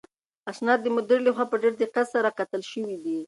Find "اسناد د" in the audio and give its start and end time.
0.51-0.87